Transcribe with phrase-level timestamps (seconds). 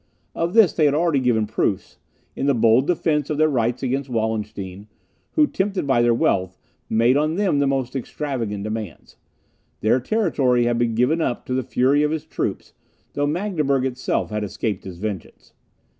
[0.33, 1.99] Of this they had already given proofs,
[2.35, 4.87] in the bold defence of their rights against Wallenstein,
[5.33, 6.57] who, tempted by their wealth,
[6.89, 9.17] made on them the most extravagant demands.
[9.81, 12.73] Their territory had been given up to the fury of his troops,
[13.13, 15.53] though Magdeburg itself had escaped his vengeance.